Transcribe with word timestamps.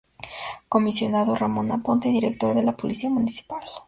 Comisionado 0.67 1.35
Ramón 1.35 1.67
Aponte, 1.71 2.09
Director 2.09 2.55
de 2.55 2.73
Policía 2.73 3.11
Municipal. 3.11 3.61